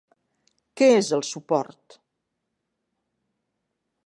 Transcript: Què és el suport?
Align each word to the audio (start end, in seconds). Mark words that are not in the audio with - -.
Què 0.81 0.87
és 1.01 1.11
el 1.19 1.23
suport? 1.33 1.99